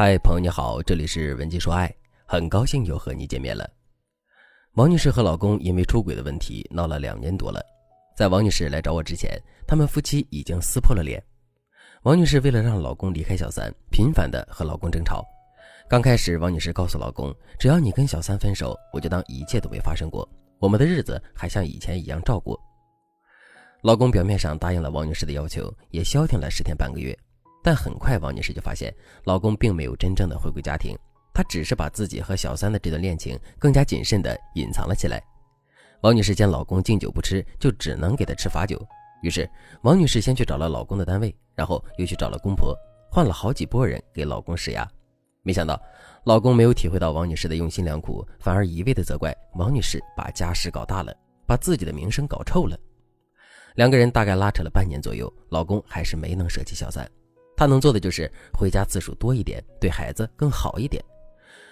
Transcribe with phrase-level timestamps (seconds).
[0.00, 1.92] 嗨，朋友你好，这里是文姬说爱，
[2.24, 3.68] 很高兴又和你见面了。
[4.74, 7.60] 王女士和老公因为出轨的问题闹了两年多了，
[8.16, 11.20] 在王女士来找我之前，他们夫妻已经撕破了脸。
[12.04, 15.26] 王女士为了让老公离开小三，频繁的和老公争吵。
[15.88, 20.24] 刚开始，王女士告诉老公，只要你跟小三分手，我就当一切都没发生过，
[20.60, 22.56] 我们的日子还像以前一样照过。
[23.82, 27.18] 老公表面上答应了王女士的要求，也消停了十天半个月。
[27.62, 28.94] 但很快，王女士就发现
[29.24, 30.96] 老公并没有真正的回归家庭，
[31.34, 35.22] 她只是把自己和小三的这段恋情更加谨慎地隐藏了起来。
[36.02, 38.80] 王女士见老公敬酒不吃，就只能给他吃罚酒。
[39.20, 39.50] 于是，
[39.82, 42.72] 王女士先去找了老公的单位，然后又去找了公婆，
[43.10, 44.88] 换了好几拨人给老公施压。
[45.42, 45.80] 没想到，
[46.24, 51.12] 老公没有体会到王女士的用心良苦，反而一味的责怪王女士把家事搞大了，
[51.46, 52.78] 把自己的名声搞臭了。
[53.74, 57.08] 两个人大概拉扯了半年左右，老公还是没能舍弃小三。
[57.58, 61.04] 他能做的就是回家次数多一点，对孩子更好一点。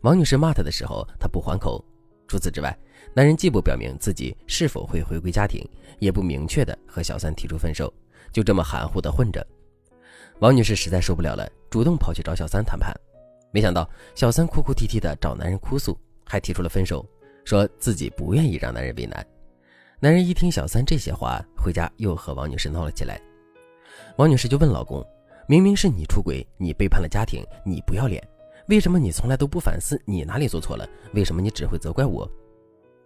[0.00, 1.84] 王女士骂他的时候，他不还口。
[2.26, 2.76] 除此之外，
[3.14, 5.64] 男人既不表明自己是否会回归家庭，
[6.00, 7.94] 也不明确的和小三提出分手，
[8.32, 9.46] 就这么含糊的混着。
[10.40, 12.92] 王女士实在受不了了，主动跑去找小三谈判。
[13.52, 17.08] 没想到小三哭哭啼啼的找男人哭诉，还提出了分手，
[17.44, 19.24] 说自己不愿意让男人为难。
[20.00, 23.20] 男人一听小三这些话，回家又和王女士闹了起来。
[24.16, 25.06] 王女士就问老公。
[25.50, 28.22] 明明是你出轨，你背叛了家庭，你不要脸，
[28.66, 30.86] 为什么你从来都不反思你哪里做错了？
[31.14, 32.30] 为什么你只会责怪我？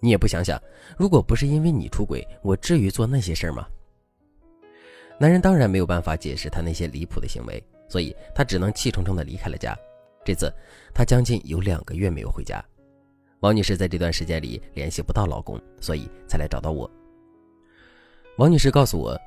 [0.00, 0.60] 你也不想想，
[0.98, 3.66] 如果不是因为你出轨，我至于做那些事儿吗？
[5.18, 9.74] 男人当然没有办法解释他那些离谱的行为，所以他只能气冲冲地离开了家。
[10.22, 10.52] 这次
[10.92, 12.62] 他将近有两个月没有回家。
[13.40, 16.90] 王女士在这段时间里联系不到老公，所以才来找到我。
[18.36, 19.18] 王女士告诉我，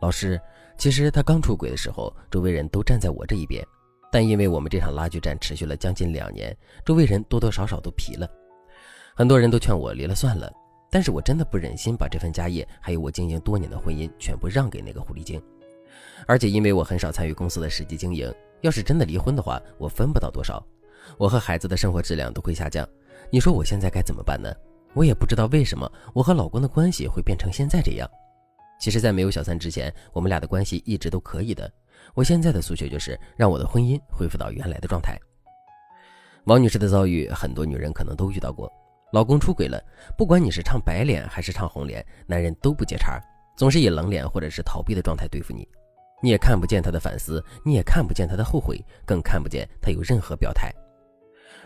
[0.00, 0.40] 老师。
[0.78, 3.64] 其实他刚出轨的时候，周围人都站在我这一边，
[4.10, 8.28] 但因为我们这场拉锯战持续了将近两年，周围人多多少少都疲了，
[9.14, 10.52] 很多人都劝我离了算了。
[10.90, 15.40] 但是我真的不忍心把这份家业，还有我经营多年的婚姻全部让给那个狐狸精，
[16.26, 20.62] 而且因为我很少参与公司的实际经营，要是真的离婚的话，我分不到多少，
[21.16, 22.86] 我和孩子的生活质量都会下降。
[23.30, 24.52] 你说我现在该怎么办呢？
[24.92, 28.06] 我也不知道为什么我和老公的关系会变成现在这样。
[28.82, 31.72] 其实，在没有小三之前，我们俩的关系一直都可以的。
[32.14, 35.16] 我现在的诉求就是让我的婚姻恢复到原来的状态。
[36.46, 38.68] 王女士的遭遇，很多女人可能都遇到过。
[39.12, 39.80] 老公出轨了，
[40.18, 43.20] 不管你是唱白脸还是唱红脸，男人都不接茬，
[43.56, 45.64] 总是以冷脸或者是逃避的状态对付你。
[46.20, 50.72] 你也看不见他的反思，你也看不见他的后悔，更看不见他有任何表态。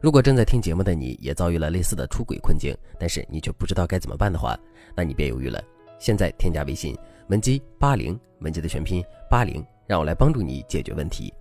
[0.00, 4.58] 如果正在听节目的你也遭遇了类似的出轨困境，但是你却不知道该怎么办的话，
[4.96, 5.62] 那你别犹豫了。
[6.02, 6.98] 现在添加微信
[7.28, 11.32] 文姬八零，文姬的全拼八零，让我来帮助你解决问题，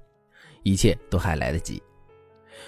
[0.62, 1.82] 一切都还来得及。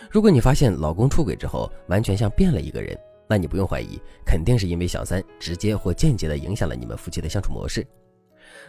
[0.09, 7.85] 如果你发现老公出轨之后完全像变了一个人，那你不用怀疑，肯定是因为小三直接或间接的影响了你们夫妻的相处模式。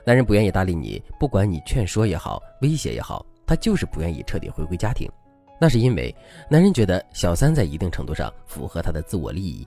[0.04, 5.10] 男人不愿意搭理你，不管你劝说也好，威胁也好，他就是不愿意彻底回归家庭。
[5.58, 6.14] 那是因为
[6.50, 9.66] 男人觉得小三在一定程度上符合他的自我利益。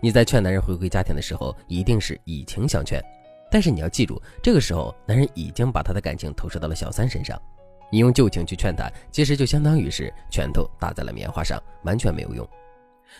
[0.00, 3.02] 你在劝男人回归家庭的时候，一定是以情相劝，
[3.50, 7.40] 但是你要记住，这个时候男人已经把他的感情投射到了小三身上，
[7.90, 12.48] 你用旧情去劝他，其实就相当于是拳头打在了棉花上，完全没有用。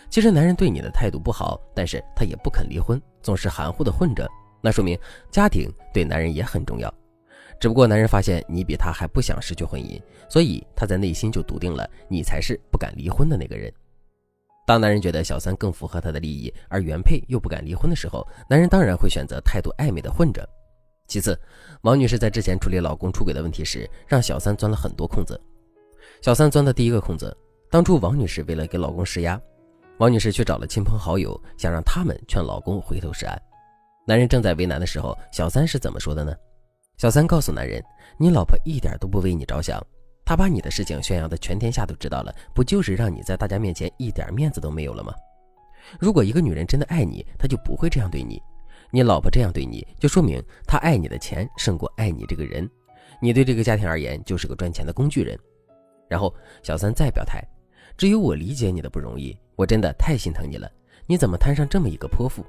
[0.09, 4.29] 其实男人对你的态度不好，但是他也不肯离婚，总是含糊的混着，
[4.61, 4.97] 那说明
[5.31, 6.93] 家庭对男人也很重要。
[7.59, 13.73] 只不过男人发现你比他还不想失去婚姻，所以他在内心就笃定了你才是不敢离婚的那个人。
[14.69, 20.47] 当男人觉得小三更符合他的利益，而原配又不敢离婚的时候，男人当然会选择态度暧昧的混着。
[21.07, 21.35] 其次，
[21.81, 25.41] 王女士在之前处理老公出轨的问题时，让小三钻了很多空子。
[26.21, 27.35] 小三钻的第一个空子，
[27.71, 29.41] 当初王女士为了给老公施压，
[29.97, 33.41] 王女士去找了亲朋好友，想让他们劝老公回头是岸。
[34.05, 36.31] 男人正在为难的时候，小三是怎么说的呢？
[36.99, 37.83] 小三告诉男人
[38.19, 39.83] ：“你老婆一点都不为你着想。”
[40.29, 45.11] 他把你的事情宣扬的全天下都知道了，不就是让你在大家面前一点面子都没有了吗？
[45.99, 48.39] 如果一个女人真的爱你，她就不会这样对你。
[48.91, 52.69] 你老婆这样对你，就说明她爱你的钱胜过爱你这个人。
[53.19, 55.35] 你对这个家庭而言就是个赚钱的工具人。
[56.07, 56.31] 然后
[56.61, 57.43] 小三再表态，
[57.97, 60.71] 只有我理解你的不容易，我真的太心疼你了。
[61.07, 62.45] 你怎么摊上这么一个泼妇？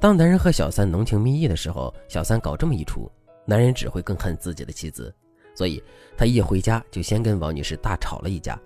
[0.00, 3.08] 当男人和小三浓情蜜意的时候，小三搞这么一出，
[3.46, 5.14] 男人只会更恨自己的妻子。
[5.54, 5.82] 所以，
[6.16, 8.58] 他一回家就先跟王女士大吵了一架。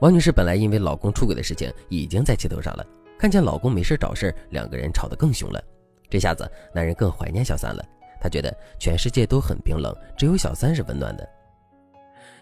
[0.00, 2.86] 王女士本来因为老公出轨的事情已经在气头上了，
[3.18, 5.62] 看见老公没事找事两个人吵得更凶了。
[6.10, 7.84] 这下子，男人更怀念小三了。
[8.20, 11.28] 他觉得全世界都很冰冷，只有小三是温暖的。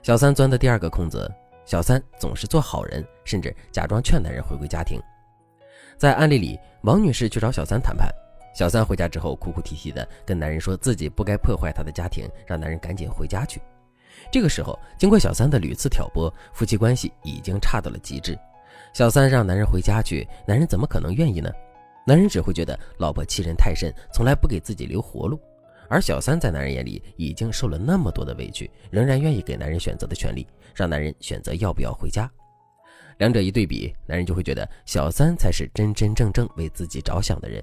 [0.02, 1.30] 小三钻的第二个空子，
[1.64, 5.00] 小三总是做好人，甚至假装劝男人回归家庭。
[5.96, 8.08] 在案例里，王女士去找小三谈判，
[8.54, 13.60] 小三回家之后哭哭啼啼的跟男人说自己不该破坏他的家庭，让男人赶紧回家去。
[14.30, 18.38] 这个时候，经过小三的屡次挑拨，夫妻关系已经差到了极致。
[18.92, 21.50] 小三让男人回家去，男人怎么可能愿意呢？
[22.06, 25.40] 男人只会觉得老婆欺人太甚，从来不给自己留活路。
[25.88, 32.30] 而小三在男人眼里已经受了那么多的委屈，仍然愿意给男人选择的权利，让男人选择要不要回家。
[33.18, 37.62] 两者一对比，男人就会觉得小三才是真真正正为自己着想的人。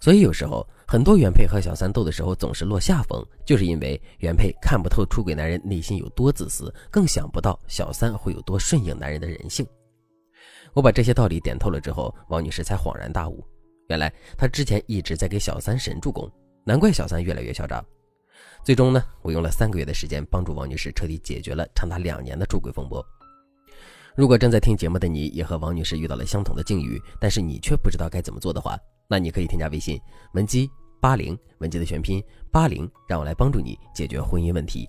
[0.00, 9.66] 所以有时候很多原配和小三斗的时候总是落下风，就是因为原配看不透出轨男人内心有多自私，更想不到小三会有多顺应男人的人性。
[10.74, 13.42] 我把这些道理点透了之后，王女士才恍然大悟，
[13.88, 16.30] 原来她之前一直在给小三神助攻。
[16.64, 17.82] 难怪小三越来越嚣张。
[18.62, 23.02] 最终呢，我用了三个月的时间帮助王女士彻底解决了长达两年的出轨风波。
[24.16, 28.74] 如果正在听节目的你也和王女士遇到了相同的境遇，但是你却不知道该怎么做的话，
[29.06, 30.00] 那你可以添加微信
[30.32, 30.70] 文姬
[31.02, 34.88] 八零，文姬的全拼八零，让我来帮助你解决婚姻问题。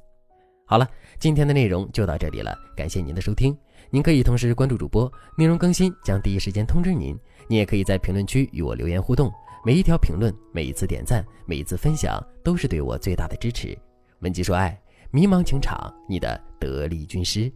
[0.65, 0.87] 好了，
[1.19, 3.53] 今天的内容就到这里了，感谢您的收听。
[3.89, 7.13] 您可以同时关注主播，内容更新将第一时间通知您。
[7.49, 9.29] 你也可以在评论区与我留言互动。
[9.65, 13.77] 每一条评论，每一次点赞，每一次分享，都是对我最大的支持。
[14.19, 14.81] 文姬说爱，
[15.11, 17.51] 迷茫情场，你的得力军师。